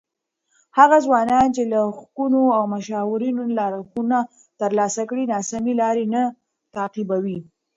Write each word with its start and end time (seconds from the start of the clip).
هغه 0.77 0.97
ځوانان 1.05 1.47
چې 1.55 1.63
له 1.73 1.79
ښوونکو 1.97 2.55
او 2.57 2.63
مشاورینو 2.75 3.43
لارښوونه 3.57 4.19
ترلاسه 4.59 5.01
کړي، 5.09 5.23
ناسمې 5.33 5.73
لارې 5.81 6.05
نه 6.13 6.23
تعقیبوي. 6.75 7.39